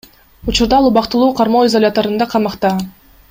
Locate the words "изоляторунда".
1.67-2.29